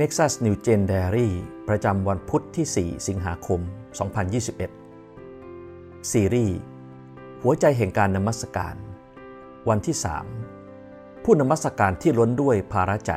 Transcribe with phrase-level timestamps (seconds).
[0.00, 1.28] Nexus New Gen Diary
[1.68, 2.66] ประจำวันพุทธที่
[2.98, 3.60] 4 สิงหาคม
[5.24, 6.56] 2021 ซีรีส์
[7.42, 8.76] หัวใจแห่งการนมัสการ
[9.68, 9.96] วันที่
[10.60, 13.12] 3 ผู้นมัสการที่ล้นด้วยภาระใจ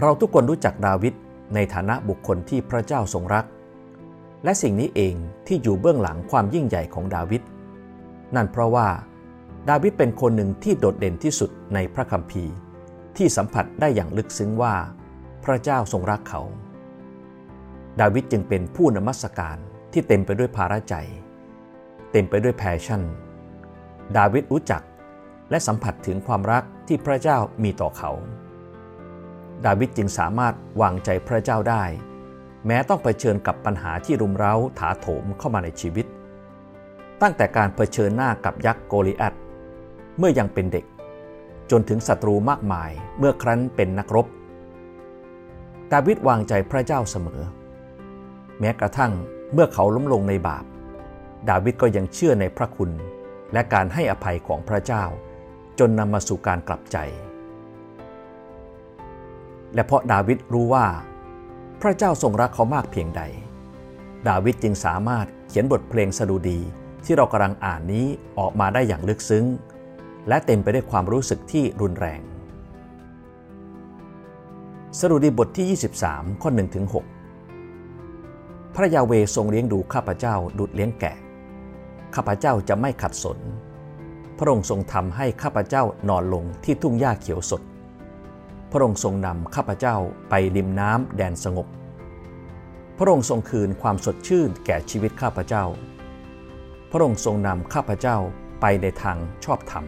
[0.00, 1.14] เราทุกคนรู้จักดาวิด
[1.54, 3.44] ในฐานะบุคคลที่พระเจ้าทรงรัก
[4.44, 5.14] และสิ่งนี้เอง
[5.46, 7.42] ที่อยู่เบื้องหลังความยิ่งใหญ่ของดาวิด
[8.34, 8.88] นั่นเพราะว่า
[9.68, 12.54] ดาวิดเป็นคนหนึ่งที่โดดเด่นที่สุดในพระคัมภีร์
[13.16, 14.74] ที่สัมผัสได้อย่างลึกซึ้งว่า
[15.44, 16.42] พระเจ้าทรงรักเขา
[18.00, 19.56] ดาวิดจึงเป็นผู้นมัสการ
[19.92, 20.94] ที่เต็มไปด้วยภาระใจ
[22.12, 23.02] เต็มไปด้วยแพชชั่น
[24.16, 24.82] ดาวิดรู้จัก
[25.50, 28.10] และสัมผัสถึงความรักที่พระเจ้ามีต่อเขา
[29.66, 31.84] ดาวิดจึงสามารถวางใจพระเจ้าได้
[32.66, 36.06] แม้ต้องเผชิญกับปัญหาที่รุมเร้าถาโถมเข้ามาในชีวิต
[37.22, 39.34] ตั้งแต่การเผชิญหน้ากับยักษ์โกลิอัต
[40.18, 40.84] เมื่อยังเป็นเด็ก
[41.70, 44.26] จนถึงศัตรูมากมายเมื่อครั้นเป็นนักรบ
[45.92, 47.40] ดาวิดวางใจพระเจ้าเสมอ
[48.60, 49.12] แม้กระทั่ง
[49.52, 50.64] เมื่อเขาล้มลงในบาป
[51.48, 52.90] ดาวิดก็ยังเชื่อในพระคุณ
[53.52, 55.04] และการให้อภัยของพระเจ้า
[55.78, 56.98] จนนำมาสู่การกลับใจ
[59.74, 60.86] และเพราะดาวิดรู้ว่า
[61.82, 63.22] พระเจ้าทรงรักเขามากเพียงใด
[64.28, 66.60] ดาวิดจึงสามารถเขียนบทเพลงสดุดี
[67.04, 68.06] ที่เรากำลังอ่านนี้
[68.38, 69.44] ออกมาได้อย่างลึกซึ้ง
[70.28, 72.20] และเต็มไปด้วยความรู้สึกที่รุนแรง
[74.98, 75.66] สรุดีบทที่
[76.02, 76.86] 23 ข้อ1ถึง
[77.82, 81.16] 6พระยาเวทรงเลี้ยงดูข้าพเจ้าดุดเลี้ยงแกะ
[82.14, 83.38] ข้าพเจ้าจะไม่ขัดสน
[84.38, 87.62] พระองค์ทรงทำให้ข้าพเจ้านอนลงที่ทุ่งหญ้าเขียวสด
[88.70, 89.96] พระองค์ทรงนำข้าพเจ้า
[90.30, 91.66] ไปริมน้ำแดนสงบ
[92.98, 95.64] พระองค์ทรงคืนความสดชื่นแก่ชีวิตข้าพเจ้า
[96.90, 98.16] พระองค์ทรงนำข้าพเจ้า
[98.60, 99.84] ไปในทางชอบธรรม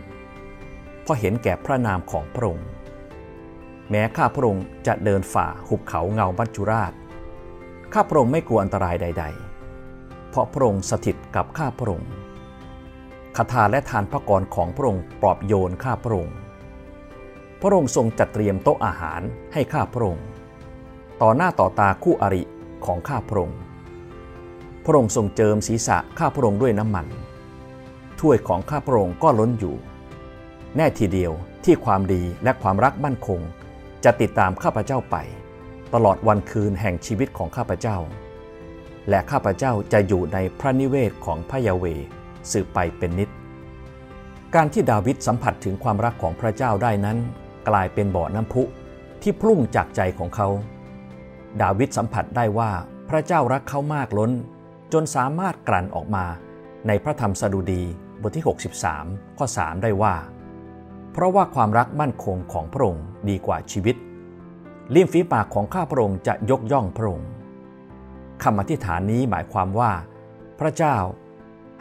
[1.08, 2.68] ราะเห็นแก่พระนามของพระองค์
[3.90, 6.92] แม้ข้าพระองค์จะเดินฝ่าหุบเขาเงาบัจจุราช
[7.92, 9.24] ข้าพระองค์ไม่กลัวอันตรายใด
[9.76, 12.10] ๆ เพราะพระองค์สถิตกับข้าพระองค์
[13.36, 16.36] คาถาและทานพระกรของพระองค์ปลอบโยนข้าพระองค์
[17.60, 19.20] พระองค์ทรงจัดเตรียมโต๊ะอาหาร
[19.52, 20.26] ให้ข้าพระองค์
[21.22, 22.42] ต่อหน้าต่อตาคู่อริ
[22.86, 23.58] ของข้าพระองค์
[24.84, 27.06] พระองค์ทรงเจิมศีรษะข้าพระองค์ด้วยน้ำมัน
[28.20, 29.76] ถ้วยของข้าพระองค์ก็ล้นอยู่
[30.76, 31.32] แน่ทีเดียว
[31.64, 33.40] ที่ความดีและความรักมั่นคง
[34.04, 35.16] จะติดตามข้าพเจ้าไป
[35.94, 37.96] ตลอดวันคืนแห่งชีวิตของข้าพเจ้า
[39.08, 41.84] และข้าพเจ้าจะอยู่ในพระนิเวศของพระยาเว
[42.52, 43.28] สืบไปเป็นนิด
[44.54, 47.18] การที่ดาวิดสัมผัสถึงความรักของพระเจ้าได้นั้น
[47.68, 48.62] กลายเป็นบ่อน้ำพุ
[49.22, 50.48] ที่พุ่งจากใจของเขา
[51.62, 52.70] ดาวิดสัมผัสได้ว่า
[53.08, 54.32] พระเจ้ารักเขามากล้น
[54.92, 56.24] จนสามารถกลั่นออกมา
[56.86, 57.82] ในพระธรรมสดุดี
[58.20, 58.44] บทที่
[58.90, 60.14] 63 ข้อ 3 ได้ว่า
[61.18, 63.96] เพราะว่าความรักมั่นคงของพระองค์ดีกว่าชีวิต
[64.94, 67.28] ลิ้มฝีปากของข้าพระองค์จะยกย่องพระองค์
[68.42, 69.92] คำอธิษฐานนี้หมายความว่า
[70.60, 70.96] พระเจ้า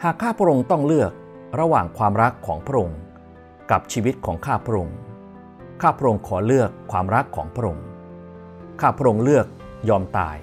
[0.02, 1.12] หากข้าพระองค์ต้องเลือก
[1.60, 2.98] ระหว่างความรักของพระองค์
[3.70, 4.96] กับชีวิตของข้าพระองค์
[5.82, 7.84] ข้าพระองค์ขอเลือกความรักของพระองค์
[8.80, 9.46] ข้าพระองค์เลือก
[9.88, 10.36] ยอมตาย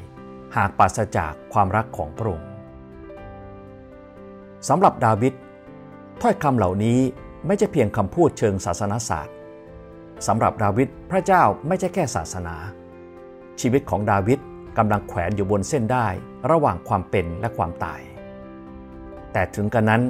[0.55, 2.47] หากปราศจากความรักของพระองค์
[4.69, 5.33] สำหรับดาวิด
[6.21, 6.99] ถ้อยคำเหล่านี้
[7.47, 9.35] ไม่ใช่เพียงคำพูดเชิงศาสนาศาสตร์
[10.27, 12.55] สำหรับดาวิดพระเจ้าไม่ใช่แค่ศาสนา
[13.61, 14.39] ชีวิตของดาวิด
[14.77, 16.07] กำลังแขวนอยู่บนเส้นได้
[16.51, 18.01] ระหว่างความเป็นและความตาย
[19.33, 20.01] แต่ถึงกระนั้น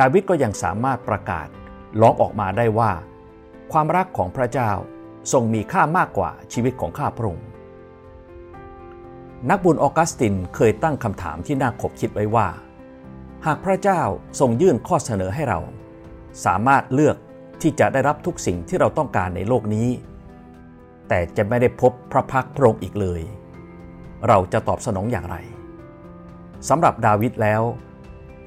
[0.00, 1.48] ดาวิดก็ยังสามารถประกาศ
[2.00, 2.92] ร้องออกมาได้ว่า
[3.72, 4.70] ความรักของพระเจ้า
[5.32, 7.46] ทรงมีค่ามากกว่าชีวิตของข้าพระองค์
[9.50, 12.48] นักบุญออกัสตินเคยตั้งคำถามที่น่าขบคิดไว้ว่า
[13.46, 14.00] หากพระเจ้า
[14.40, 15.60] ทรงยื่นข้อเสนอให้เรา
[16.44, 17.16] สามารถเลือก
[17.60, 19.88] ที่จะได้รับทุกสิ่งที่เราต้องการในโลกนี้
[21.08, 23.22] แต่จะไม่ได้พบพระพักพระองค์อีกเลย
[24.28, 25.36] เราจะตอบสนองอย่างไร
[26.68, 27.62] สำหรับดาวิดแล้ว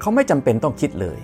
[0.00, 1.20] เขาไม่จำเป็นต้องคิดเลย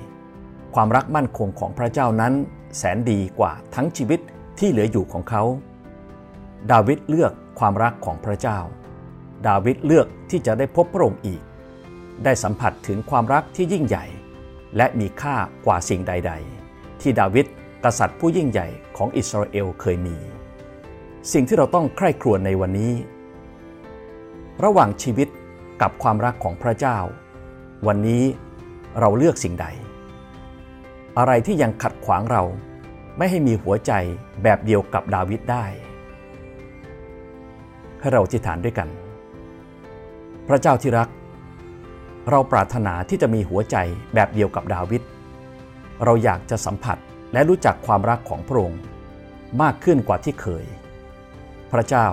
[0.75, 2.33] ความรักมั่นคงของพระเจ้านั้น
[2.79, 4.21] แสนดีกว่าทั้งชีวิต
[4.59, 5.43] ที่เหลืออยู่ของเขา
[6.71, 8.59] ดาวิดเลือกความรักของพระเจ้า
[9.49, 11.43] ดาวิดเลือกที่จะได้พบพระองค์อีก
[12.25, 14.05] ได้สัมผัสถึงความรักที่ยิ่งใหญ่
[14.77, 15.37] และมีค่า
[15.67, 16.33] กว่าสิ่งใด
[16.67, 17.47] ๆ ที่ดาวิด
[17.85, 20.17] กษัตริย์ผู้ยิ่งใหญ่ของอิสราเอลเคยมี
[21.33, 22.93] สิ่งที่เราต้องใคร่ครวญในวันนี้
[24.65, 25.29] ระหว่างชีวิต
[25.83, 26.99] กับความรักของพระเจ้า
[27.87, 28.23] วันนี้
[29.01, 29.67] เราเลือกสิ่งใด
[31.19, 32.43] อะไรที่ยังขัดขวางเรา
[33.19, 33.93] ไม่ให้มีหัวใจ
[34.43, 35.65] แบบเดียวกับดาวิดได้
[38.01, 38.89] ให้เราจิฐานด้วยกัน
[40.49, 41.09] พระเจ้าที่รัก
[42.31, 43.77] เราปรารถนาที่จะมีหัวใจ
[44.15, 45.03] แบบเดียวกับดาวิด
[46.05, 46.99] เราอยากจะสัมผัส
[47.33, 48.81] และรู้จักความรักของพระองค์
[49.63, 50.65] มากขึ้นกว่าที่เคย
[51.73, 52.07] พระเจ้า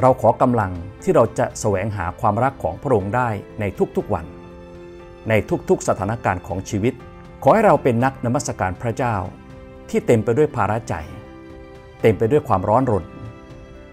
[0.00, 3.28] เราขอกำลังที่เราจะแสวงหาความรักของพระองค์ได้
[3.60, 3.64] ใน
[3.96, 4.24] ทุกๆวัน
[5.28, 5.32] ใน
[5.68, 6.94] ทุกๆสถานการณ์ของชีวิต
[7.42, 9.16] ขอให้เราเป็นนักนมัสการพระเจ้า
[9.90, 10.94] ที่เต็มไปด้วยภาระใจ
[12.02, 13.04] เต็มไปด้วยความร้อนรน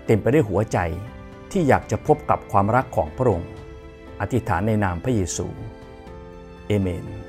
[0.06, 0.80] เต็มไปด้วยหัวใจ
[1.52, 3.50] ที่อยากจะพบกับความรักของพระองค์
[4.22, 5.48] อธิษฐานในนามพระเยซู
[6.68, 7.25] เอเมน